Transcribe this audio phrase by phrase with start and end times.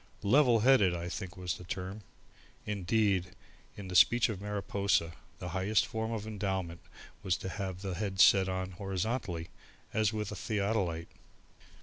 [0.23, 2.01] "Level headed" I think was the term;
[2.65, 3.35] indeed
[3.77, 6.81] in the speech of Mariposa, the highest form of endowment
[7.21, 9.49] was to have the head set on horizontally
[9.93, 11.09] as with a theodolite.